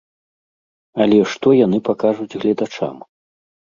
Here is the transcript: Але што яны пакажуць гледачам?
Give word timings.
Але 1.05 1.19
што 1.35 1.47
яны 1.65 1.83
пакажуць 1.91 2.31
гледачам? 2.41 2.95